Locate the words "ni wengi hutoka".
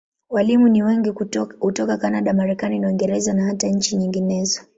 0.67-1.97